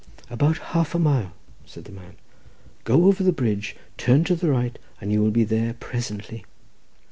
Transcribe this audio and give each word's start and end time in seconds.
"About 0.31 0.57
half 0.73 0.95
a 0.95 0.97
mile," 0.97 1.31
said 1.67 1.85
the 1.85 1.91
man. 1.91 2.15
"Go 2.85 3.05
over 3.05 3.21
the 3.23 3.31
bridge, 3.31 3.75
turn 3.99 4.23
to 4.23 4.35
the 4.35 4.49
right, 4.49 4.79
and 4.99 5.11
you 5.11 5.21
will 5.21 5.29
be 5.29 5.43
there 5.43 5.75
presently." 5.75 6.43